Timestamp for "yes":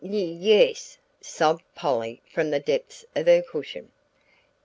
0.17-0.97